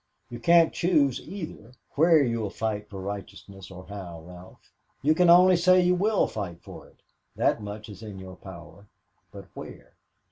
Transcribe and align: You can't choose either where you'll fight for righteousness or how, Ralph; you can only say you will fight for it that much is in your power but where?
You 0.31 0.39
can't 0.39 0.73
choose 0.73 1.19
either 1.21 1.73
where 1.91 2.23
you'll 2.23 2.49
fight 2.49 2.89
for 2.89 2.99
righteousness 2.99 3.69
or 3.69 3.85
how, 3.85 4.23
Ralph; 4.23 4.71
you 5.03 5.13
can 5.13 5.29
only 5.29 5.55
say 5.55 5.79
you 5.79 5.93
will 5.93 6.25
fight 6.25 6.59
for 6.63 6.87
it 6.87 7.03
that 7.35 7.61
much 7.61 7.87
is 7.87 8.01
in 8.01 8.17
your 8.17 8.35
power 8.35 8.87
but 9.31 9.45
where? 9.53 9.93